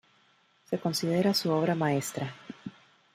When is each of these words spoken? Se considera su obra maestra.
Se 0.67 0.79
considera 0.79 1.31
su 1.35 1.51
obra 1.51 1.75
maestra. 1.75 2.33